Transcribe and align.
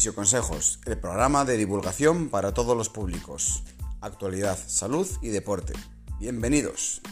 Fisioconsejos, 0.00 0.80
el 0.86 0.96
programa 0.96 1.44
de 1.44 1.58
divulgación 1.58 2.30
para 2.30 2.54
todos 2.54 2.74
los 2.74 2.88
públicos. 2.88 3.62
Actualidad, 4.00 4.58
salud 4.66 5.06
y 5.20 5.28
deporte. 5.28 5.74
Bienvenidos. 6.18 7.02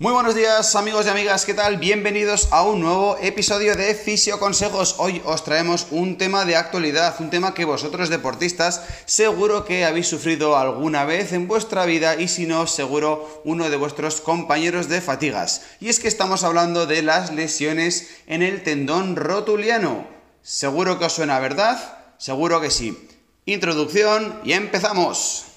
Muy 0.00 0.12
buenos 0.12 0.36
días 0.36 0.76
amigos 0.76 1.06
y 1.06 1.08
amigas, 1.08 1.44
¿qué 1.44 1.54
tal? 1.54 1.78
Bienvenidos 1.78 2.46
a 2.52 2.62
un 2.62 2.82
nuevo 2.82 3.18
episodio 3.20 3.74
de 3.74 3.96
Fisio 3.96 4.38
Consejos. 4.38 4.94
Hoy 4.98 5.20
os 5.24 5.42
traemos 5.42 5.88
un 5.90 6.18
tema 6.18 6.44
de 6.44 6.54
actualidad, 6.54 7.16
un 7.18 7.30
tema 7.30 7.52
que 7.52 7.64
vosotros 7.64 8.08
deportistas 8.08 8.80
seguro 9.06 9.64
que 9.64 9.84
habéis 9.84 10.06
sufrido 10.06 10.56
alguna 10.56 11.04
vez 11.04 11.32
en 11.32 11.48
vuestra 11.48 11.84
vida 11.84 12.14
y 12.14 12.28
si 12.28 12.46
no, 12.46 12.68
seguro 12.68 13.42
uno 13.44 13.70
de 13.70 13.76
vuestros 13.76 14.20
compañeros 14.20 14.88
de 14.88 15.00
fatigas. 15.00 15.62
Y 15.80 15.88
es 15.88 15.98
que 15.98 16.06
estamos 16.06 16.44
hablando 16.44 16.86
de 16.86 17.02
las 17.02 17.32
lesiones 17.32 18.08
en 18.28 18.42
el 18.42 18.62
tendón 18.62 19.16
rotuliano. 19.16 20.06
¿Seguro 20.42 21.00
que 21.00 21.06
os 21.06 21.12
suena 21.12 21.40
verdad? 21.40 22.04
Seguro 22.18 22.60
que 22.60 22.70
sí. 22.70 23.08
Introducción 23.46 24.42
y 24.44 24.52
empezamos. 24.52 25.47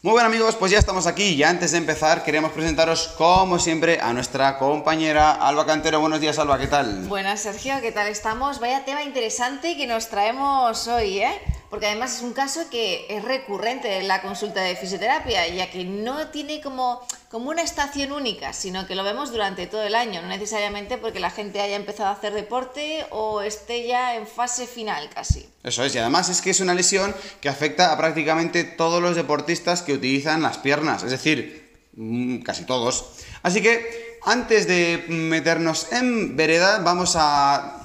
Muy 0.00 0.12
bien 0.12 0.26
amigos, 0.26 0.54
pues 0.54 0.70
ya 0.70 0.78
estamos 0.78 1.08
aquí 1.08 1.30
y 1.30 1.42
antes 1.42 1.72
de 1.72 1.78
empezar 1.78 2.22
queremos 2.22 2.52
presentaros 2.52 3.08
como 3.18 3.58
siempre 3.58 4.00
a 4.00 4.12
nuestra 4.12 4.56
compañera 4.56 5.32
Alba 5.32 5.66
Cantero. 5.66 5.98
Buenos 5.98 6.20
días 6.20 6.38
Alba, 6.38 6.56
¿qué 6.56 6.68
tal? 6.68 7.08
Buenas 7.08 7.40
Sergio, 7.40 7.74
¿qué 7.80 7.90
tal 7.90 8.06
estamos? 8.06 8.60
Vaya 8.60 8.84
tema 8.84 9.02
interesante 9.02 9.76
que 9.76 9.88
nos 9.88 10.08
traemos 10.08 10.86
hoy, 10.86 11.18
¿eh? 11.18 11.40
porque 11.68 11.86
además 11.86 12.16
es 12.16 12.22
un 12.22 12.32
caso 12.32 12.60
que 12.70 13.06
es 13.08 13.24
recurrente 13.24 13.98
en 13.98 14.06
la 14.06 14.22
consulta 14.22 14.60
de 14.60 14.76
fisioterapia, 14.76 15.48
ya 15.48 15.68
que 15.68 15.84
no 15.84 16.28
tiene 16.28 16.60
como, 16.60 17.00
como 17.30 17.50
una 17.50 17.62
estación 17.62 18.12
única, 18.12 18.52
sino 18.52 18.86
que 18.86 18.94
lo 18.94 19.04
vemos 19.04 19.30
durante 19.30 19.66
todo 19.66 19.82
el 19.82 19.94
año, 19.94 20.22
no 20.22 20.28
necesariamente 20.28 20.96
porque 20.96 21.20
la 21.20 21.30
gente 21.30 21.60
haya 21.60 21.76
empezado 21.76 22.08
a 22.08 22.12
hacer 22.12 22.32
deporte 22.32 23.04
o 23.10 23.42
esté 23.42 23.86
ya 23.86 24.16
en 24.16 24.26
fase 24.26 24.66
final 24.66 25.10
casi. 25.10 25.46
Eso 25.62 25.84
es, 25.84 25.94
y 25.94 25.98
además 25.98 26.30
es 26.30 26.40
que 26.40 26.50
es 26.50 26.60
una 26.60 26.74
lesión 26.74 27.14
que 27.40 27.50
afecta 27.50 27.92
a 27.92 27.98
prácticamente 27.98 28.64
todos 28.64 29.02
los 29.02 29.14
deportistas 29.14 29.82
que 29.82 29.92
utilizan 29.92 30.40
las 30.40 30.58
piernas, 30.58 31.02
es 31.02 31.10
decir, 31.10 31.78
mm, 31.96 32.38
casi 32.38 32.64
todos. 32.64 33.04
Así 33.42 33.60
que 33.60 34.18
antes 34.24 34.66
de 34.66 35.04
meternos 35.08 35.92
en 35.92 36.34
vereda, 36.34 36.78
vamos 36.78 37.14
a 37.16 37.78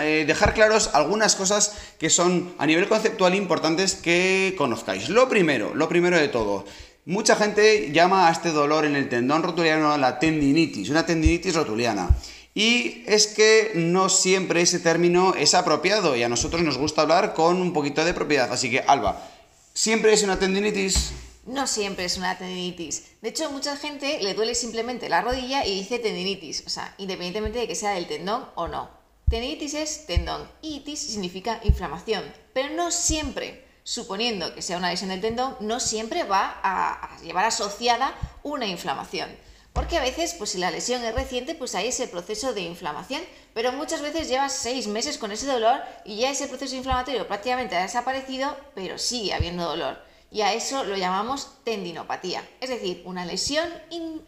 eh, 0.00 0.24
dejar 0.26 0.54
claros 0.54 0.90
algunas 0.92 1.34
cosas 1.34 1.74
que 1.98 2.10
son 2.10 2.52
a 2.58 2.66
nivel 2.66 2.88
conceptual 2.88 3.34
importantes 3.34 3.94
que 3.94 4.54
conozcáis. 4.58 5.08
Lo 5.08 5.28
primero, 5.28 5.74
lo 5.74 5.88
primero 5.88 6.18
de 6.18 6.28
todo, 6.28 6.66
mucha 7.08 7.36
gente 7.36 7.90
llama 7.90 8.28
a 8.28 8.32
este 8.32 8.50
dolor 8.50 8.84
en 8.84 8.94
el 8.94 9.08
tendón 9.08 9.42
rotuliano 9.42 9.96
la 9.96 10.18
tendinitis, 10.18 10.90
una 10.90 11.06
tendinitis 11.06 11.54
rotuliana. 11.54 12.10
Y 12.54 13.02
es 13.06 13.28
que 13.28 13.72
no 13.74 14.10
siempre 14.10 14.60
ese 14.60 14.78
término 14.78 15.34
es 15.34 15.54
apropiado 15.54 16.16
y 16.16 16.22
a 16.22 16.28
nosotros 16.28 16.62
nos 16.62 16.76
gusta 16.76 17.02
hablar 17.02 17.32
con 17.32 17.62
un 17.62 17.72
poquito 17.72 18.04
de 18.04 18.12
propiedad. 18.12 18.52
Así 18.52 18.70
que, 18.70 18.80
Alba, 18.80 19.26
¿siempre 19.72 20.12
es 20.12 20.22
una 20.22 20.38
tendinitis? 20.38 21.12
No 21.46 21.66
siempre 21.66 22.04
es 22.04 22.18
una 22.18 22.36
tendinitis. 22.36 23.04
De 23.22 23.30
hecho, 23.30 23.50
mucha 23.50 23.76
gente 23.76 24.18
le 24.20 24.34
duele 24.34 24.54
simplemente 24.54 25.08
la 25.08 25.22
rodilla 25.22 25.64
y 25.64 25.78
dice 25.78 25.98
tendinitis, 25.98 26.64
o 26.66 26.68
sea, 26.68 26.94
independientemente 26.98 27.58
de 27.58 27.68
que 27.68 27.74
sea 27.74 27.92
del 27.92 28.06
tendón 28.06 28.44
o 28.54 28.68
no. 28.68 28.90
Tendinitis 29.30 29.72
es 29.72 30.06
tendón, 30.06 30.46
itis 30.60 31.00
significa 31.00 31.60
inflamación, 31.64 32.24
pero 32.52 32.74
no 32.74 32.90
siempre, 32.90 33.64
suponiendo 33.88 34.54
que 34.54 34.60
sea 34.60 34.76
una 34.76 34.90
lesión 34.90 35.08
del 35.08 35.22
tendón, 35.22 35.56
no 35.60 35.80
siempre 35.80 36.22
va 36.24 36.60
a, 36.62 37.16
llevar 37.22 37.46
asociada 37.46 38.14
una 38.42 38.66
inflamación. 38.66 39.34
Porque 39.72 39.96
a 39.96 40.02
veces, 40.02 40.34
pues 40.34 40.50
si 40.50 40.58
la 40.58 40.70
lesión 40.70 41.02
es 41.02 41.14
reciente, 41.14 41.54
pues 41.54 41.74
hay 41.74 41.88
ese 41.88 42.06
proceso 42.06 42.52
de 42.52 42.60
inflamación, 42.60 43.22
pero 43.54 43.72
muchas 43.72 44.02
veces 44.02 44.28
llevas 44.28 44.52
seis 44.52 44.88
meses 44.88 45.16
con 45.16 45.32
ese 45.32 45.46
dolor 45.46 45.80
y 46.04 46.16
ya 46.16 46.30
ese 46.30 46.48
proceso 46.48 46.76
inflamatorio 46.76 47.26
prácticamente 47.26 47.76
ha 47.76 47.82
desaparecido, 47.82 48.54
pero 48.74 48.98
sigue 48.98 49.32
habiendo 49.32 49.64
dolor. 49.64 49.98
Y 50.30 50.42
a 50.42 50.52
eso 50.52 50.84
lo 50.84 50.96
llamamos 50.98 51.52
tendinopatía, 51.64 52.46
es 52.60 52.68
decir, 52.68 53.00
una 53.06 53.24
lesión 53.24 53.66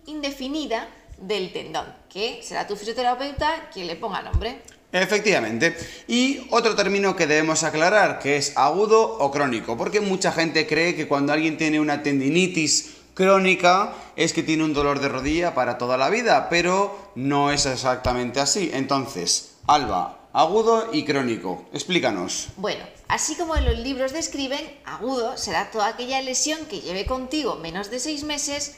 indefinida 0.06 0.88
del 1.18 1.52
tendón, 1.52 1.94
que 2.08 2.42
será 2.42 2.66
tu 2.66 2.76
fisioterapeuta 2.76 3.68
quien 3.74 3.88
le 3.88 3.96
ponga 3.96 4.22
nombre. 4.22 4.62
Efectivamente. 4.92 5.76
Y 6.08 6.46
otro 6.50 6.74
término 6.74 7.14
que 7.14 7.26
debemos 7.26 7.62
aclarar, 7.62 8.18
que 8.18 8.36
es 8.36 8.56
agudo 8.56 9.18
o 9.18 9.30
crónico, 9.30 9.76
porque 9.76 10.00
mucha 10.00 10.32
gente 10.32 10.66
cree 10.66 10.96
que 10.96 11.06
cuando 11.06 11.32
alguien 11.32 11.56
tiene 11.56 11.80
una 11.80 12.02
tendinitis 12.02 12.96
crónica 13.14 13.92
es 14.16 14.32
que 14.32 14.42
tiene 14.42 14.64
un 14.64 14.72
dolor 14.72 15.00
de 15.00 15.08
rodilla 15.08 15.54
para 15.54 15.78
toda 15.78 15.96
la 15.96 16.10
vida, 16.10 16.48
pero 16.48 17.12
no 17.14 17.52
es 17.52 17.66
exactamente 17.66 18.40
así. 18.40 18.70
Entonces, 18.72 19.56
Alba, 19.66 20.28
agudo 20.32 20.88
y 20.92 21.04
crónico, 21.04 21.68
explícanos. 21.72 22.48
Bueno, 22.56 22.84
así 23.08 23.36
como 23.36 23.56
en 23.56 23.66
los 23.66 23.78
libros 23.78 24.12
describen, 24.12 24.60
agudo 24.84 25.36
será 25.36 25.70
toda 25.70 25.88
aquella 25.88 26.20
lesión 26.22 26.64
que 26.66 26.80
lleve 26.80 27.06
contigo 27.06 27.56
menos 27.56 27.90
de 27.90 28.00
seis 28.00 28.24
meses 28.24 28.76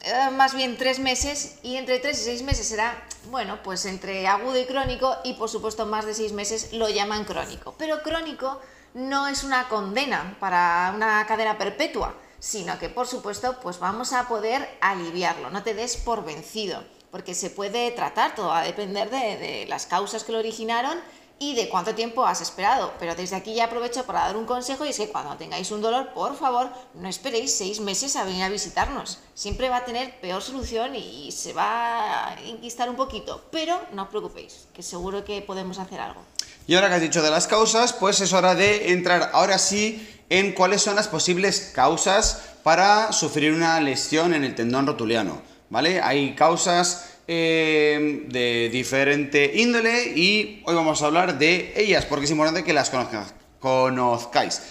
eh, 0.00 0.30
más 0.30 0.54
bien 0.54 0.76
tres 0.76 0.98
meses 1.00 1.58
y 1.62 1.76
entre 1.76 1.98
tres 1.98 2.20
y 2.20 2.24
seis 2.24 2.42
meses 2.42 2.68
será, 2.68 3.02
bueno, 3.30 3.60
pues 3.62 3.84
entre 3.84 4.26
agudo 4.28 4.58
y 4.58 4.66
crónico 4.66 5.16
y 5.24 5.34
por 5.34 5.48
supuesto 5.48 5.86
más 5.86 6.06
de 6.06 6.14
seis 6.14 6.32
meses 6.32 6.72
lo 6.72 6.88
llaman 6.88 7.24
crónico. 7.24 7.74
Pero 7.78 8.02
crónico 8.02 8.60
no 8.94 9.26
es 9.26 9.44
una 9.44 9.68
condena 9.68 10.36
para 10.38 10.92
una 10.94 11.26
cadena 11.26 11.58
perpetua, 11.58 12.14
sino 12.38 12.78
que 12.78 12.88
por 12.88 13.06
supuesto 13.06 13.58
pues 13.60 13.78
vamos 13.80 14.12
a 14.12 14.28
poder 14.28 14.68
aliviarlo, 14.80 15.50
no 15.50 15.62
te 15.62 15.74
des 15.74 15.96
por 15.96 16.24
vencido, 16.24 16.84
porque 17.10 17.34
se 17.34 17.50
puede 17.50 17.90
tratar, 17.90 18.34
todo 18.34 18.52
a 18.52 18.62
depender 18.62 19.10
de, 19.10 19.36
de 19.36 19.66
las 19.68 19.86
causas 19.86 20.22
que 20.22 20.32
lo 20.32 20.38
originaron 20.38 20.98
y 21.38 21.54
de 21.54 21.68
cuánto 21.68 21.94
tiempo 21.94 22.26
has 22.26 22.40
esperado. 22.40 22.92
Pero 22.98 23.14
desde 23.14 23.36
aquí 23.36 23.54
ya 23.54 23.64
aprovecho 23.64 24.04
para 24.04 24.20
dar 24.20 24.36
un 24.36 24.46
consejo 24.46 24.84
y 24.84 24.88
es 24.90 24.96
que 24.96 25.08
cuando 25.08 25.36
tengáis 25.36 25.70
un 25.70 25.80
dolor, 25.80 26.12
por 26.12 26.36
favor, 26.36 26.70
no 26.94 27.08
esperéis 27.08 27.56
seis 27.56 27.80
meses 27.80 28.16
a 28.16 28.24
venir 28.24 28.42
a 28.42 28.48
visitarnos. 28.48 29.18
Siempre 29.34 29.68
va 29.68 29.78
a 29.78 29.84
tener 29.84 30.20
peor 30.20 30.42
solución 30.42 30.96
y 30.96 31.30
se 31.32 31.52
va 31.52 32.28
a 32.28 32.42
inquistar 32.42 32.90
un 32.90 32.96
poquito. 32.96 33.44
Pero 33.50 33.80
no 33.92 34.02
os 34.02 34.08
preocupéis, 34.08 34.66
que 34.74 34.82
seguro 34.82 35.24
que 35.24 35.42
podemos 35.42 35.78
hacer 35.78 36.00
algo. 36.00 36.20
Y 36.66 36.74
ahora 36.74 36.88
que 36.88 36.94
has 36.96 37.00
dicho 37.00 37.22
de 37.22 37.30
las 37.30 37.46
causas, 37.46 37.92
pues 37.92 38.20
es 38.20 38.32
hora 38.32 38.54
de 38.54 38.92
entrar 38.92 39.30
ahora 39.32 39.58
sí 39.58 40.06
en 40.28 40.52
cuáles 40.52 40.82
son 40.82 40.96
las 40.96 41.08
posibles 41.08 41.72
causas 41.74 42.42
para 42.62 43.12
sufrir 43.12 43.52
una 43.52 43.80
lesión 43.80 44.34
en 44.34 44.44
el 44.44 44.54
tendón 44.54 44.86
rotuliano. 44.86 45.40
¿Vale? 45.70 46.00
Hay 46.00 46.34
causas 46.34 47.17
eh, 47.28 48.24
de 48.26 48.70
diferente 48.70 49.52
índole 49.54 50.14
y 50.16 50.62
hoy 50.64 50.74
vamos 50.74 51.02
a 51.02 51.06
hablar 51.06 51.38
de 51.38 51.74
ellas 51.76 52.06
porque 52.06 52.24
es 52.24 52.30
importante 52.30 52.64
que 52.64 52.72
las 52.72 52.90
conozcáis. 53.60 54.62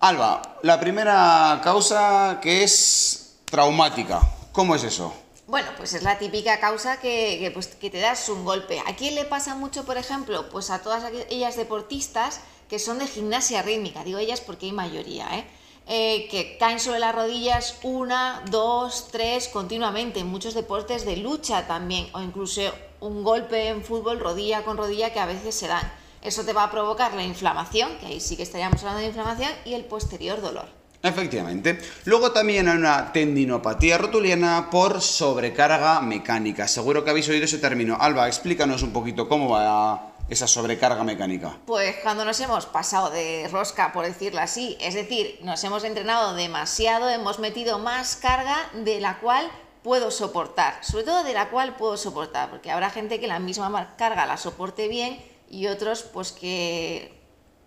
Alba, 0.00 0.58
la 0.62 0.80
primera 0.80 1.60
causa 1.62 2.38
que 2.40 2.64
es 2.64 3.36
traumática, 3.44 4.22
¿cómo 4.52 4.74
es 4.74 4.84
eso? 4.84 5.14
Bueno, 5.46 5.68
pues 5.76 5.94
es 5.94 6.02
la 6.02 6.18
típica 6.18 6.60
causa 6.60 6.98
que, 7.00 7.50
pues, 7.54 7.68
que 7.68 7.90
te 7.90 7.98
das 7.98 8.28
un 8.28 8.44
golpe. 8.44 8.80
¿A 8.86 8.96
quién 8.96 9.14
le 9.14 9.24
pasa 9.24 9.54
mucho, 9.54 9.84
por 9.84 9.96
ejemplo? 9.96 10.48
Pues 10.50 10.70
a 10.70 10.82
todas 10.82 11.04
ellas 11.30 11.56
deportistas 11.56 12.40
que 12.68 12.78
son 12.78 12.98
de 12.98 13.06
gimnasia 13.06 13.62
rítmica. 13.62 14.04
Digo 14.04 14.18
ellas 14.18 14.40
porque 14.40 14.66
hay 14.66 14.72
mayoría, 14.72 15.26
¿eh? 15.32 15.44
Eh, 15.90 16.28
que 16.30 16.58
caen 16.58 16.80
sobre 16.80 16.98
las 16.98 17.14
rodillas 17.14 17.78
una, 17.82 18.42
dos, 18.50 19.08
tres 19.10 19.48
continuamente, 19.48 20.20
en 20.20 20.26
muchos 20.26 20.52
deportes 20.52 21.06
de 21.06 21.16
lucha 21.16 21.66
también, 21.66 22.08
o 22.12 22.20
incluso 22.20 22.60
un 23.00 23.24
golpe 23.24 23.68
en 23.68 23.82
fútbol 23.82 24.20
rodilla 24.20 24.64
con 24.64 24.76
rodilla 24.76 25.14
que 25.14 25.20
a 25.20 25.24
veces 25.24 25.54
se 25.54 25.66
dan. 25.66 25.90
Eso 26.20 26.44
te 26.44 26.52
va 26.52 26.64
a 26.64 26.70
provocar 26.70 27.14
la 27.14 27.22
inflamación, 27.22 27.96
que 28.00 28.06
ahí 28.06 28.20
sí 28.20 28.36
que 28.36 28.42
estaríamos 28.42 28.80
hablando 28.80 29.00
de 29.00 29.06
inflamación, 29.06 29.50
y 29.64 29.72
el 29.72 29.86
posterior 29.86 30.42
dolor. 30.42 30.66
Efectivamente. 31.02 31.78
Luego 32.04 32.32
también 32.32 32.68
hay 32.68 32.76
una 32.76 33.10
tendinopatía 33.10 33.96
rotuliana 33.96 34.68
por 34.70 35.00
sobrecarga 35.00 36.02
mecánica. 36.02 36.68
Seguro 36.68 37.02
que 37.02 37.10
habéis 37.10 37.30
oído 37.30 37.46
ese 37.46 37.58
término. 37.58 37.96
Alba, 37.98 38.26
explícanos 38.26 38.82
un 38.82 38.92
poquito 38.92 39.26
cómo 39.26 39.48
va 39.48 40.12
esa 40.28 40.46
sobrecarga 40.46 41.02
mecánica? 41.04 41.58
Pues 41.66 41.96
cuando 42.02 42.24
nos 42.24 42.38
hemos 42.40 42.66
pasado 42.66 43.10
de 43.10 43.48
rosca, 43.50 43.92
por 43.92 44.04
decirlo 44.04 44.40
así, 44.40 44.76
es 44.80 44.94
decir, 44.94 45.38
nos 45.42 45.62
hemos 45.64 45.84
entrenado 45.84 46.34
demasiado, 46.34 47.08
hemos 47.08 47.38
metido 47.38 47.78
más 47.78 48.16
carga 48.16 48.56
de 48.74 49.00
la 49.00 49.18
cual 49.20 49.50
puedo 49.82 50.10
soportar, 50.10 50.84
sobre 50.84 51.04
todo 51.04 51.24
de 51.24 51.32
la 51.32 51.50
cual 51.50 51.76
puedo 51.76 51.96
soportar, 51.96 52.50
porque 52.50 52.70
habrá 52.70 52.90
gente 52.90 53.20
que 53.20 53.26
la 53.26 53.38
misma 53.38 53.94
carga 53.96 54.26
la 54.26 54.36
soporte 54.36 54.88
bien 54.88 55.18
y 55.48 55.66
otros 55.66 56.02
pues 56.02 56.32
que 56.32 57.18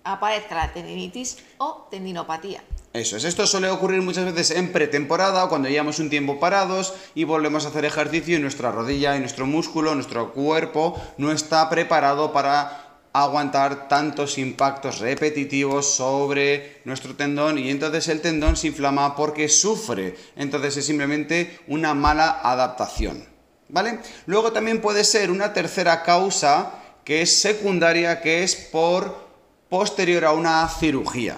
aparezca 0.04 0.56
la 0.56 0.74
tendinitis 0.74 1.38
o 1.58 1.88
tendinopatía. 1.90 2.64
Eso 2.94 3.16
es, 3.16 3.24
esto 3.24 3.48
suele 3.48 3.70
ocurrir 3.70 4.02
muchas 4.02 4.26
veces 4.26 4.58
en 4.58 4.74
pretemporada 4.74 5.46
o 5.46 5.50
cuando 5.50 5.70
llevamos 5.70 6.00
un 6.00 6.10
tiempo 6.10 6.42
parados 6.42 6.94
y 7.16 7.24
volvemos 7.24 7.64
a 7.64 7.70
hacer 7.70 7.86
ejercicio 7.86 8.36
y 8.36 8.42
nuestra 8.42 8.70
rodilla 8.70 9.16
y 9.16 9.22
nuestro 9.22 9.46
músculo, 9.46 9.96
nuestro 9.96 10.34
cuerpo 10.34 11.02
no 11.18 11.32
está 11.32 11.70
preparado 11.70 12.34
para 12.34 13.00
aguantar 13.14 13.88
tantos 13.88 14.38
impactos 14.38 15.00
repetitivos 15.00 15.96
sobre 15.96 16.82
nuestro 16.84 17.16
tendón 17.16 17.60
y 17.60 17.70
entonces 17.70 18.10
el 18.10 18.20
tendón 18.20 18.58
se 18.58 18.68
inflama 18.68 19.16
porque 19.16 19.48
sufre. 19.48 20.18
Entonces 20.36 20.76
es 20.76 20.86
simplemente 20.86 21.62
una 21.68 21.94
mala 21.94 22.42
adaptación. 22.44 23.26
¿vale? 23.70 24.00
Luego 24.26 24.52
también 24.52 24.82
puede 24.82 25.06
ser 25.06 25.32
una 25.32 25.54
tercera 25.54 26.04
causa 26.04 26.74
que 27.06 27.22
es 27.22 27.40
secundaria, 27.40 28.22
que 28.22 28.44
es 28.44 28.56
por 28.56 29.30
posterior 29.70 30.26
a 30.26 30.34
una 30.34 30.68
cirugía. 30.68 31.38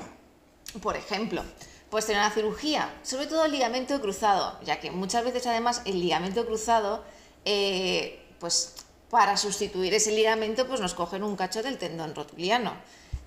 Por 0.82 0.98
ejemplo, 0.98 1.44
pues 1.90 2.06
tener 2.06 2.22
una 2.22 2.32
cirugía, 2.32 2.90
sobre 3.04 3.28
todo 3.28 3.46
el 3.46 3.52
ligamento 3.52 4.02
cruzado, 4.02 4.58
ya 4.64 4.80
que 4.80 4.90
muchas 4.90 5.24
veces 5.24 5.46
además 5.46 5.82
el 5.86 6.00
ligamento 6.00 6.46
cruzado, 6.46 7.04
eh, 7.46 8.20
pues 8.40 8.76
para 9.10 9.38
sustituir 9.38 9.94
ese 9.94 10.12
ligamento, 10.12 10.68
pues 10.68 10.80
nos 10.80 10.96
cogen 10.96 11.24
un 11.24 11.36
cacho 11.36 11.62
del 11.62 11.78
tendón 11.78 12.16
rotuliano. 12.16 12.74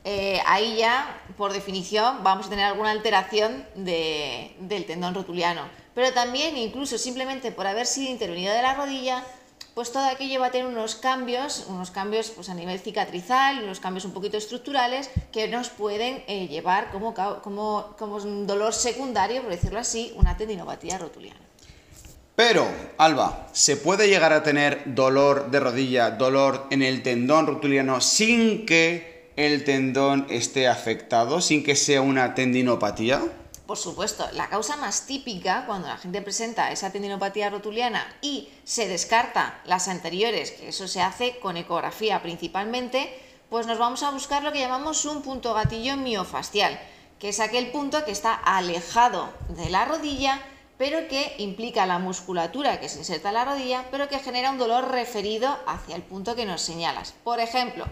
Eh, 0.03 0.41
ahí 0.47 0.77
ya, 0.79 1.21
por 1.37 1.53
definición, 1.53 2.25
vamos 2.25 2.47
a 2.47 2.51
tener 2.51 2.65
alguna 2.65 2.91
alteración 2.91 3.65
del 3.77 4.85
tendón 4.87 5.15
rotuliano. 5.15 5.63
Pero 5.95 6.13
también, 6.13 6.57
incluso 6.57 6.99
simplemente 6.99 7.53
por 7.53 7.67
haber 7.67 7.87
sido 7.87 8.11
intervenido 8.11 8.53
de 8.53 8.63
la 8.63 8.75
rodilla, 8.75 9.25
pues 9.77 9.93
todo 9.93 10.07
aquello 10.07 10.41
va 10.41 10.47
a 10.47 10.51
tener 10.51 10.67
unos 10.67 10.95
cambios, 10.95 11.67
unos 11.69 11.91
cambios 11.91 12.31
pues 12.31 12.49
a 12.49 12.55
nivel 12.55 12.81
cicatrizal, 12.81 13.63
unos 13.63 13.79
cambios 13.79 14.07
un 14.07 14.13
poquito 14.13 14.39
estructurales 14.39 15.11
que 15.31 15.49
nos 15.49 15.69
pueden 15.69 16.25
eh, 16.29 16.49
llevar 16.49 16.91
como, 16.91 17.13
como, 17.43 17.95
como 17.99 18.17
un 18.17 18.47
dolor 18.47 18.73
secundario, 18.73 19.43
por 19.43 19.51
decirlo 19.51 19.79
así, 19.79 20.15
una 20.17 20.35
tendinopatía 20.35 20.97
rotuliana. 20.97 21.41
Pero, 22.35 22.67
Alba, 22.97 23.49
¿se 23.53 23.77
puede 23.77 24.09
llegar 24.09 24.33
a 24.33 24.43
tener 24.43 24.95
dolor 24.95 25.51
de 25.51 25.61
rodilla, 25.61 26.11
dolor 26.11 26.69
en 26.71 26.81
el 26.81 27.03
tendón 27.03 27.47
rotuliano 27.47 28.01
sin 28.01 28.65
que 28.65 29.31
el 29.37 29.65
tendón 29.65 30.27
esté 30.31 30.69
afectado, 30.69 31.43
sin 31.43 31.63
que 31.63 31.77
sea 31.77 32.01
una 32.01 32.35
tendinopatía? 32.35 33.21
Por 33.67 33.79
supuesto, 33.79 34.29
la 34.33 34.49
causa 34.49 34.77
más 34.77 35.07
típica 35.07 35.65
cuando 35.67 35.89
la 35.89 35.97
gente 35.97 36.23
presenta 36.23 36.71
esa 36.71 36.93
tendinopatía 36.93 37.51
rotuliana 37.51 38.07
y 38.23 38.49
se 38.63 38.87
descarta 38.87 39.61
las 39.65 39.89
anteriores, 39.89 40.53
que 40.53 40.69
eso 40.69 40.87
se 40.87 41.03
hace 41.03 41.41
con 41.41 41.57
ecografía 41.57 42.23
principalmente, 42.23 43.13
pues 43.51 43.67
nos 43.67 43.79
vamos 43.79 44.05
a 44.05 44.13
buscar 44.13 44.45
lo 44.45 44.53
que 44.53 44.61
llamamos 44.61 45.05
un 45.05 45.23
punto 45.23 45.53
gatillo 45.53 45.97
miofascial, 45.97 46.79
que 47.19 47.31
es 47.31 47.41
aquel 47.41 47.73
punto 47.73 48.05
que 48.05 48.13
está 48.13 48.35
alejado 48.35 49.33
de 49.49 49.69
la 49.69 49.85
rodilla, 49.85 50.41
pero 50.79 51.09
que 51.09 51.35
implica 51.39 51.87
la 51.87 51.99
musculatura 51.99 52.79
que 52.79 52.89
se 52.89 52.99
inserta 52.99 53.29
en 53.29 53.35
la 53.35 53.47
rodilla, 53.47 53.85
pero 53.91 54.09
que 54.09 54.21
genera 54.21 54.53
un 54.53 54.59
dolor 54.59 54.93
referido 54.93 55.59
hacia 55.67 55.97
el 55.97 56.03
punto 56.03 56.37
que 56.37 56.47
nos 56.47 56.61
señalas. 56.61 57.15
Por 57.25 57.41
ejemplo, 57.41 57.87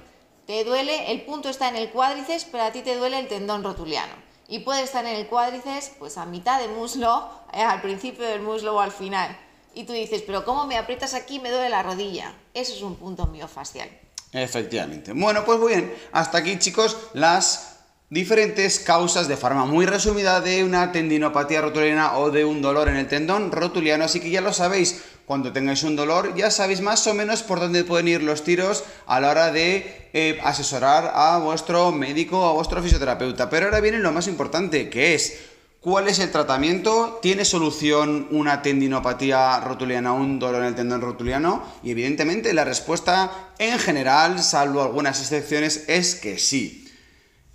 te 0.46 0.62
duele, 0.62 1.10
el 1.10 1.22
punto 1.22 1.48
está 1.48 1.68
en 1.68 1.76
el 1.76 1.90
cuádriceps, 1.90 2.44
pero 2.44 2.62
a 2.62 2.70
ti 2.70 2.82
te 2.82 2.94
duele 2.94 3.18
el 3.18 3.26
tendón 3.26 3.64
rotuliano 3.64 4.23
y 4.48 4.60
puede 4.60 4.82
estar 4.82 5.04
en 5.04 5.16
el 5.16 5.26
cuádriceps 5.26 5.92
pues 5.98 6.18
a 6.18 6.26
mitad 6.26 6.60
de 6.60 6.68
muslo, 6.68 7.28
eh, 7.52 7.62
al 7.62 7.80
principio 7.80 8.26
del 8.26 8.42
muslo 8.42 8.76
o 8.76 8.80
al 8.80 8.92
final. 8.92 9.36
Y 9.74 9.84
tú 9.84 9.92
dices, 9.92 10.22
pero 10.26 10.44
¿cómo 10.44 10.66
me 10.66 10.78
aprietas 10.78 11.14
aquí 11.14 11.40
me 11.40 11.50
duele 11.50 11.68
la 11.68 11.82
rodilla? 11.82 12.32
Eso 12.52 12.72
es 12.74 12.82
un 12.82 12.96
punto 12.96 13.26
miofascial. 13.26 13.88
Efectivamente. 14.32 15.12
Bueno, 15.12 15.44
pues 15.44 15.58
muy 15.58 15.72
bien. 15.72 15.94
Hasta 16.12 16.38
aquí, 16.38 16.58
chicos, 16.58 16.96
las 17.12 17.74
diferentes 18.10 18.78
causas 18.80 19.26
de 19.28 19.36
forma 19.36 19.64
muy 19.64 19.86
resumida 19.86 20.40
de 20.40 20.62
una 20.62 20.92
tendinopatía 20.92 21.60
rotuliana 21.60 22.18
o 22.18 22.30
de 22.30 22.44
un 22.44 22.62
dolor 22.62 22.88
en 22.88 22.96
el 22.96 23.08
tendón 23.08 23.50
rotuliano. 23.50 24.04
Así 24.04 24.20
que 24.20 24.30
ya 24.30 24.40
lo 24.40 24.52
sabéis, 24.52 25.02
cuando 25.26 25.52
tengáis 25.52 25.82
un 25.82 25.96
dolor 25.96 26.34
ya 26.34 26.50
sabéis 26.50 26.80
más 26.80 27.06
o 27.06 27.14
menos 27.14 27.42
por 27.42 27.60
dónde 27.60 27.84
pueden 27.84 28.08
ir 28.08 28.22
los 28.22 28.44
tiros 28.44 28.84
a 29.06 29.20
la 29.20 29.30
hora 29.30 29.52
de 29.52 30.08
eh, 30.12 30.38
asesorar 30.44 31.12
a 31.14 31.38
vuestro 31.38 31.92
médico 31.92 32.46
a 32.46 32.52
vuestro 32.52 32.82
fisioterapeuta. 32.82 33.48
Pero 33.50 33.66
ahora 33.66 33.80
viene 33.80 33.98
lo 33.98 34.12
más 34.12 34.28
importante, 34.28 34.90
que 34.90 35.14
es 35.14 35.40
cuál 35.80 36.08
es 36.08 36.18
el 36.18 36.30
tratamiento, 36.30 37.18
tiene 37.20 37.44
solución 37.44 38.28
una 38.30 38.62
tendinopatía 38.62 39.60
rotuliana, 39.60 40.12
un 40.12 40.38
dolor 40.38 40.62
en 40.62 40.68
el 40.68 40.74
tendón 40.74 41.00
rotuliano 41.00 41.62
y 41.82 41.90
evidentemente 41.90 42.54
la 42.54 42.64
respuesta 42.64 43.50
en 43.58 43.78
general, 43.78 44.42
salvo 44.42 44.82
algunas 44.82 45.20
excepciones, 45.20 45.84
es 45.88 46.14
que 46.14 46.38
sí. 46.38 46.83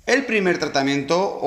El 0.10 0.26
primer 0.26 0.58
tratamiento 0.58 1.40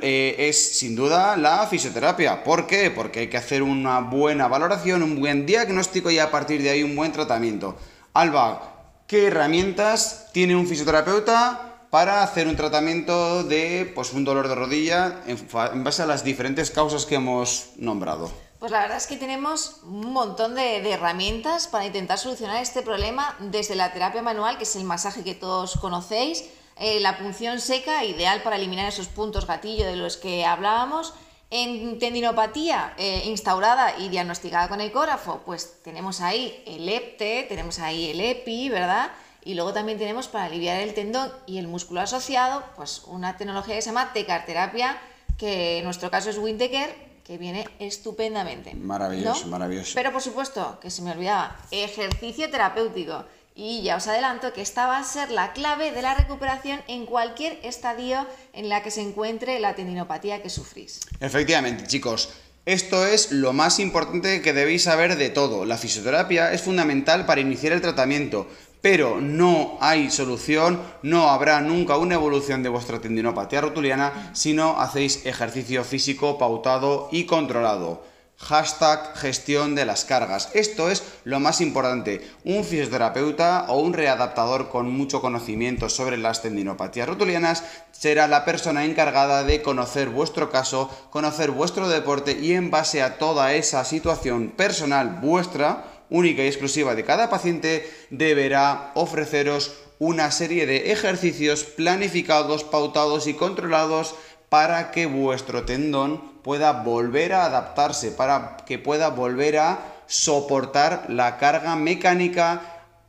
eh, 0.00 0.36
es 0.38 0.78
sin 0.78 0.94
duda 0.94 1.36
la 1.36 1.66
fisioterapia. 1.66 2.44
¿Por 2.44 2.64
qué? 2.68 2.92
Porque 2.92 3.18
hay 3.18 3.26
que 3.28 3.36
hacer 3.36 3.60
una 3.60 3.98
buena 3.98 4.46
valoración, 4.46 5.02
un 5.02 5.18
buen 5.18 5.46
diagnóstico 5.46 6.12
y 6.12 6.20
a 6.20 6.30
partir 6.30 6.62
de 6.62 6.70
ahí 6.70 6.84
un 6.84 6.94
buen 6.94 7.10
tratamiento. 7.10 7.76
Alba, 8.12 9.02
¿qué 9.08 9.26
herramientas 9.26 10.28
tiene 10.32 10.54
un 10.54 10.68
fisioterapeuta 10.68 11.88
para 11.90 12.22
hacer 12.22 12.46
un 12.46 12.54
tratamiento 12.54 13.42
de 13.42 13.90
pues, 13.96 14.12
un 14.12 14.22
dolor 14.22 14.46
de 14.46 14.54
rodilla 14.54 15.22
en, 15.26 15.82
base 15.82 16.02
a 16.02 16.06
las 16.06 16.22
diferentes 16.22 16.70
causas 16.70 17.06
que 17.06 17.16
hemos 17.16 17.70
nombrado? 17.78 18.30
Pues 18.60 18.70
la 18.70 18.82
verdad 18.82 18.98
es 18.98 19.08
que 19.08 19.16
tenemos 19.16 19.80
un 19.82 20.12
montón 20.12 20.54
de, 20.54 20.82
de, 20.82 20.92
herramientas 20.92 21.66
para 21.66 21.84
intentar 21.84 22.20
solucionar 22.20 22.62
este 22.62 22.82
problema 22.82 23.36
desde 23.40 23.74
la 23.74 23.92
terapia 23.92 24.22
manual, 24.22 24.56
que 24.56 24.62
es 24.62 24.76
el 24.76 24.84
masaje 24.84 25.24
que 25.24 25.34
todos 25.34 25.76
conocéis, 25.78 26.44
eh, 26.76 27.00
la 27.00 27.18
punción 27.18 27.60
seca, 27.60 28.04
ideal 28.04 28.42
para 28.42 28.56
eliminar 28.56 28.88
esos 28.88 29.08
puntos 29.08 29.46
gatillo 29.46 29.86
de 29.86 29.96
los 29.96 30.16
que 30.16 30.44
hablábamos. 30.44 31.14
En 31.50 31.98
tendinopatía 32.00 32.94
eh, 32.96 33.22
instaurada 33.26 33.96
y 33.98 34.08
diagnosticada 34.08 34.68
con 34.68 34.80
ecógrafo, 34.80 35.42
pues 35.44 35.82
tenemos 35.82 36.20
ahí 36.20 36.62
el 36.66 36.88
EPTE, 36.88 37.46
tenemos 37.48 37.78
ahí 37.78 38.10
el 38.10 38.20
EPI, 38.20 38.70
¿verdad? 38.70 39.12
Y 39.44 39.54
luego 39.54 39.72
también 39.72 39.98
tenemos 39.98 40.26
para 40.26 40.46
aliviar 40.46 40.80
el 40.80 40.94
tendón 40.94 41.30
y 41.46 41.58
el 41.58 41.68
músculo 41.68 42.00
asociado, 42.00 42.64
pues 42.76 43.02
una 43.06 43.36
tecnología 43.36 43.76
que 43.76 43.82
se 43.82 43.90
llama 43.90 44.12
tecarterapia, 44.12 44.98
que 45.38 45.78
en 45.78 45.84
nuestro 45.84 46.10
caso 46.10 46.30
es 46.30 46.38
Winteker, 46.38 46.92
que 47.24 47.38
viene 47.38 47.68
estupendamente. 47.78 48.74
Maravilloso, 48.74 49.46
maravilloso. 49.46 49.92
Pero 49.94 50.12
por 50.12 50.22
supuesto, 50.22 50.78
que 50.80 50.90
se 50.90 51.02
me 51.02 51.12
olvidaba, 51.12 51.56
ejercicio 51.70 52.50
terapéutico. 52.50 53.24
Y 53.56 53.82
ya 53.82 53.96
os 53.96 54.08
adelanto 54.08 54.52
que 54.52 54.62
esta 54.62 54.88
va 54.88 54.98
a 54.98 55.04
ser 55.04 55.30
la 55.30 55.52
clave 55.52 55.92
de 55.92 56.02
la 56.02 56.14
recuperación 56.14 56.80
en 56.88 57.06
cualquier 57.06 57.60
estadio 57.62 58.26
en 58.52 58.68
la 58.68 58.82
que 58.82 58.90
se 58.90 59.00
encuentre 59.00 59.60
la 59.60 59.76
tendinopatía 59.76 60.42
que 60.42 60.50
sufrís. 60.50 61.00
Efectivamente, 61.20 61.86
chicos. 61.86 62.30
Esto 62.66 63.06
es 63.06 63.30
lo 63.30 63.52
más 63.52 63.78
importante 63.78 64.40
que 64.40 64.54
debéis 64.54 64.84
saber 64.84 65.16
de 65.16 65.28
todo. 65.28 65.66
La 65.66 65.76
fisioterapia 65.76 66.52
es 66.52 66.62
fundamental 66.62 67.26
para 67.26 67.42
iniciar 67.42 67.74
el 67.74 67.82
tratamiento, 67.82 68.48
pero 68.80 69.20
no 69.20 69.76
hay 69.80 70.10
solución, 70.10 70.82
no 71.02 71.28
habrá 71.28 71.60
nunca 71.60 71.98
una 71.98 72.14
evolución 72.14 72.62
de 72.62 72.70
vuestra 72.70 73.00
tendinopatía 73.00 73.60
rotuliana 73.60 74.30
si 74.32 74.54
no 74.54 74.80
hacéis 74.80 75.26
ejercicio 75.26 75.84
físico 75.84 76.38
pautado 76.38 77.08
y 77.12 77.24
controlado. 77.24 78.13
Hashtag 78.36 79.16
gestión 79.16 79.74
de 79.74 79.86
las 79.86 80.04
cargas. 80.04 80.50
Esto 80.54 80.90
es 80.90 81.04
lo 81.22 81.38
más 81.38 81.60
importante. 81.60 82.20
Un 82.44 82.64
fisioterapeuta 82.64 83.66
o 83.68 83.78
un 83.78 83.92
readaptador 83.92 84.68
con 84.68 84.90
mucho 84.90 85.20
conocimiento 85.20 85.88
sobre 85.88 86.18
las 86.18 86.42
tendinopatías 86.42 87.08
rotulianas 87.08 87.62
será 87.92 88.26
la 88.26 88.44
persona 88.44 88.84
encargada 88.84 89.44
de 89.44 89.62
conocer 89.62 90.08
vuestro 90.08 90.50
caso, 90.50 90.90
conocer 91.10 91.52
vuestro 91.52 91.88
deporte 91.88 92.38
y 92.38 92.52
en 92.52 92.70
base 92.70 93.02
a 93.02 93.18
toda 93.18 93.54
esa 93.54 93.84
situación 93.84 94.48
personal 94.48 95.20
vuestra, 95.22 95.84
única 96.10 96.42
y 96.42 96.48
exclusiva 96.48 96.94
de 96.94 97.04
cada 97.04 97.30
paciente, 97.30 97.88
deberá 98.10 98.90
ofreceros 98.94 99.74
una 100.00 100.32
serie 100.32 100.66
de 100.66 100.90
ejercicios 100.90 101.62
planificados, 101.64 102.64
pautados 102.64 103.28
y 103.28 103.34
controlados 103.34 104.16
para 104.48 104.90
que 104.90 105.06
vuestro 105.06 105.64
tendón 105.64 106.33
pueda 106.44 106.72
volver 106.84 107.32
a 107.32 107.46
adaptarse, 107.46 108.12
para 108.12 108.58
que 108.66 108.78
pueda 108.78 109.08
volver 109.08 109.58
a 109.58 109.78
soportar 110.06 111.06
la 111.08 111.38
carga 111.38 111.74
mecánica 111.74 112.60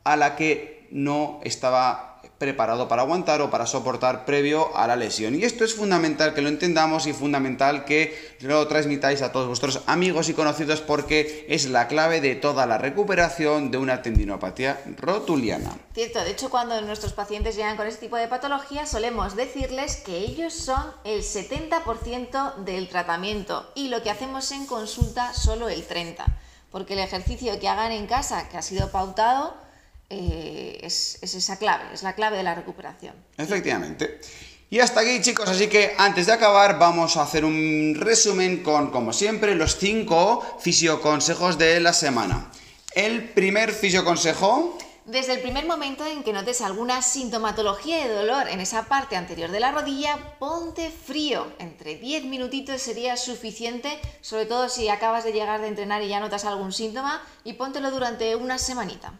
a 0.02 0.16
la 0.16 0.34
que 0.34 0.88
no 0.90 1.40
estaba 1.44 2.15
preparado 2.38 2.86
para 2.88 3.02
aguantar 3.02 3.40
o 3.40 3.50
para 3.50 3.66
soportar 3.66 4.24
previo 4.24 4.76
a 4.76 4.86
la 4.86 4.96
lesión. 4.96 5.34
Y 5.34 5.44
esto 5.44 5.64
es 5.64 5.74
fundamental 5.74 6.34
que 6.34 6.42
lo 6.42 6.48
entendamos 6.48 7.06
y 7.06 7.12
fundamental 7.12 7.84
que 7.84 8.36
lo 8.40 8.66
transmitáis 8.68 9.22
a 9.22 9.32
todos 9.32 9.48
vuestros 9.48 9.82
amigos 9.86 10.28
y 10.28 10.34
conocidos 10.34 10.80
porque 10.80 11.46
es 11.48 11.68
la 11.68 11.88
clave 11.88 12.20
de 12.20 12.34
toda 12.34 12.66
la 12.66 12.78
recuperación 12.78 13.70
de 13.70 13.78
una 13.78 14.02
tendinopatía 14.02 14.80
rotuliana. 14.98 15.78
Cierto, 15.94 16.22
de 16.22 16.30
hecho 16.30 16.50
cuando 16.50 16.80
nuestros 16.82 17.14
pacientes 17.14 17.56
llegan 17.56 17.76
con 17.76 17.86
este 17.86 18.06
tipo 18.06 18.16
de 18.16 18.28
patología 18.28 18.86
solemos 18.86 19.34
decirles 19.34 19.96
que 19.96 20.18
ellos 20.18 20.52
son 20.52 20.92
el 21.04 21.22
70% 21.22 22.56
del 22.56 22.88
tratamiento 22.88 23.70
y 23.74 23.88
lo 23.88 24.02
que 24.02 24.10
hacemos 24.10 24.52
en 24.52 24.66
consulta 24.66 25.32
solo 25.32 25.68
el 25.68 25.86
30%, 25.88 26.24
porque 26.70 26.92
el 26.92 26.98
ejercicio 26.98 27.58
que 27.58 27.68
hagan 27.68 27.92
en 27.92 28.06
casa, 28.06 28.48
que 28.48 28.58
ha 28.58 28.62
sido 28.62 28.90
pautado, 28.90 29.65
eh, 30.08 30.78
es, 30.82 31.18
esa 31.22 31.58
clave, 31.58 31.84
es 31.92 32.02
la 32.02 32.14
clave 32.14 32.36
de 32.36 32.42
la 32.42 32.54
recuperación. 32.54 33.14
Efectivamente. 33.36 34.20
Y 34.68 34.80
hasta 34.80 35.00
aquí 35.00 35.20
chicos, 35.20 35.48
así 35.48 35.68
que 35.68 35.94
antes 35.96 36.26
de 36.26 36.32
acabar 36.32 36.78
vamos 36.78 37.16
a 37.16 37.22
hacer 37.22 37.44
un 37.44 37.94
resumen 37.96 38.62
con, 38.62 38.90
como 38.90 39.12
siempre, 39.12 39.54
los 39.54 39.76
cinco 39.78 40.44
fisioconsejos 40.60 41.56
de 41.58 41.80
la 41.80 41.92
semana. 41.92 42.50
El 42.94 43.30
primer 43.30 43.72
fisioconsejo... 43.72 44.78
Desde 45.04 45.34
el 45.34 45.40
primer 45.40 45.66
momento 45.66 46.04
en 46.04 46.24
que 46.24 46.32
notes 46.32 46.60
alguna 46.62 47.00
sintomatología 47.00 47.98
de 47.98 48.12
dolor 48.12 48.48
en 48.48 48.58
esa 48.58 48.86
parte 48.86 49.14
anterior 49.14 49.52
de 49.52 49.60
la 49.60 49.70
rodilla, 49.70 50.36
ponte 50.40 50.90
frío. 50.90 51.46
Entre 51.60 51.94
10 51.94 52.24
minutitos 52.24 52.82
sería 52.82 53.16
suficiente, 53.16 54.00
sobre 54.20 54.46
todo 54.46 54.68
si 54.68 54.88
acabas 54.88 55.22
de 55.22 55.32
llegar 55.32 55.60
de 55.60 55.68
entrenar 55.68 56.02
y 56.02 56.08
ya 56.08 56.18
notas 56.18 56.44
algún 56.44 56.72
síntoma, 56.72 57.22
y 57.44 57.52
póntelo 57.52 57.92
durante 57.92 58.34
una 58.34 58.58
semanita. 58.58 59.12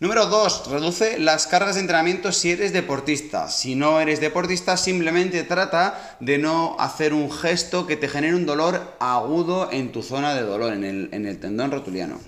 Número 0.00 0.24
2. 0.24 0.68
Reduce 0.68 1.18
las 1.18 1.46
cargas 1.46 1.74
de 1.74 1.82
entrenamiento 1.82 2.32
si 2.32 2.52
eres 2.52 2.72
deportista. 2.72 3.50
Si 3.50 3.74
no 3.74 4.00
eres 4.00 4.18
deportista, 4.18 4.78
simplemente 4.78 5.42
trata 5.42 6.16
de 6.20 6.38
no 6.38 6.74
hacer 6.78 7.12
un 7.12 7.30
gesto 7.30 7.86
que 7.86 7.98
te 7.98 8.08
genere 8.08 8.34
un 8.34 8.46
dolor 8.46 8.96
agudo 8.98 9.70
en 9.70 9.92
tu 9.92 10.02
zona 10.02 10.34
de 10.34 10.40
dolor, 10.40 10.72
en 10.72 10.84
el, 10.84 11.10
en 11.12 11.26
el 11.26 11.38
tendón 11.38 11.70
rotuliano. 11.70 12.18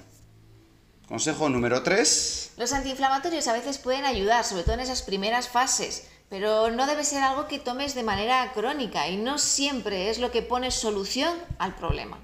Consejo 1.09 1.49
número 1.49 1.83
3. 1.83 2.51
Los 2.59 2.75
antiinflamatorios 2.75 3.49
a 3.49 3.55
veces 3.55 3.79
pueden 3.79 4.05
ayudar, 4.05 4.45
sobre 4.45 4.65
todo 4.65 4.75
en 4.75 4.81
esas 4.81 5.01
primeras 5.01 5.49
fases, 5.49 6.09
pero 6.29 6.71
no 6.71 6.87
debe 6.87 7.05
ser 7.05 7.23
algo 7.23 7.49
que 7.49 7.59
tomes 7.59 7.95
de 7.95 8.03
manera 8.03 8.53
crónica 8.53 9.09
y 9.09 9.17
no 9.17 9.39
siempre 9.39 10.11
es 10.11 10.19
lo 10.19 10.31
que 10.31 10.43
pone 10.43 10.71
solución 10.71 11.35
al 11.59 11.75
problema. 11.75 12.19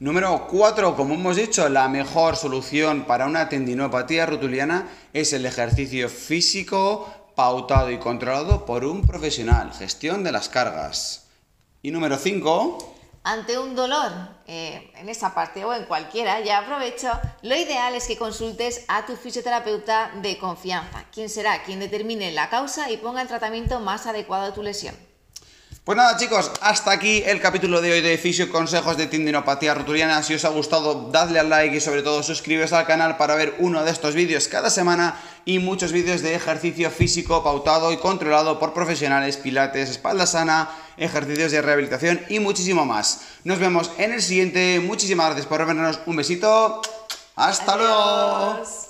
Número 0.00 0.46
4. 0.46 0.94
Como 0.94 1.14
hemos 1.14 1.34
dicho, 1.34 1.68
la 1.68 1.88
mejor 1.88 2.36
solución 2.36 3.04
para 3.04 3.26
una 3.26 3.48
tendinopatía 3.48 4.26
rotuliana 4.26 4.88
es 5.12 5.32
el 5.32 5.44
ejercicio 5.44 6.08
físico 6.08 7.12
pautado 7.34 7.90
y 7.90 7.98
controlado 7.98 8.64
por 8.64 8.84
un 8.84 9.04
profesional. 9.04 9.72
Gestión 9.72 10.22
de 10.22 10.30
las 10.30 10.48
cargas. 10.48 11.26
Y 11.82 11.90
número 11.90 12.16
5. 12.16 12.94
Ante 13.24 13.58
un 13.58 13.74
dolor 13.74 14.12
eh, 14.46 14.92
en 14.94 15.08
esa 15.08 15.34
parte 15.34 15.64
o 15.64 15.74
en 15.74 15.84
cualquiera, 15.86 16.38
ya 16.42 16.58
aprovecho, 16.58 17.10
lo 17.42 17.56
ideal 17.56 17.92
es 17.96 18.06
que 18.06 18.16
consultes 18.16 18.84
a 18.86 19.04
tu 19.04 19.16
fisioterapeuta 19.16 20.12
de 20.22 20.38
confianza, 20.38 21.06
quien 21.12 21.28
será 21.28 21.64
quien 21.64 21.80
determine 21.80 22.30
la 22.30 22.50
causa 22.50 22.88
y 22.88 22.98
ponga 22.98 23.20
el 23.20 23.26
tratamiento 23.26 23.80
más 23.80 24.06
adecuado 24.06 24.46
a 24.46 24.54
tu 24.54 24.62
lesión. 24.62 25.07
Pues 25.88 25.96
nada 25.96 26.18
chicos, 26.18 26.52
hasta 26.60 26.90
aquí 26.90 27.22
el 27.24 27.40
capítulo 27.40 27.80
de 27.80 27.92
hoy 27.92 28.02
de 28.02 28.18
Fisio 28.18 28.52
Consejos 28.52 28.98
de 28.98 29.06
Tendinopatía 29.06 29.72
Rotuliana. 29.72 30.22
Si 30.22 30.34
os 30.34 30.44
ha 30.44 30.50
gustado, 30.50 31.08
dadle 31.10 31.38
al 31.38 31.48
like 31.48 31.74
y 31.74 31.80
sobre 31.80 32.02
todo 32.02 32.22
suscribiros 32.22 32.74
al 32.74 32.84
canal 32.84 33.16
para 33.16 33.34
ver 33.36 33.54
uno 33.58 33.82
de 33.82 33.90
estos 33.90 34.14
vídeos 34.14 34.48
cada 34.48 34.68
semana 34.68 35.18
y 35.46 35.60
muchos 35.60 35.92
vídeos 35.92 36.20
de 36.20 36.34
ejercicio 36.34 36.90
físico 36.90 37.42
pautado 37.42 37.90
y 37.90 37.96
controlado 37.96 38.58
por 38.58 38.74
profesionales, 38.74 39.38
pilates, 39.38 39.88
espalda 39.88 40.26
sana, 40.26 40.68
ejercicios 40.98 41.52
de 41.52 41.62
rehabilitación 41.62 42.20
y 42.28 42.38
muchísimo 42.38 42.84
más. 42.84 43.22
Nos 43.44 43.58
vemos 43.58 43.90
en 43.96 44.12
el 44.12 44.20
siguiente. 44.20 44.80
Muchísimas 44.80 45.28
gracias 45.28 45.46
por 45.46 45.64
vernos. 45.64 46.00
Un 46.04 46.16
besito. 46.16 46.82
Hasta 47.34 47.76
luego. 47.78 48.87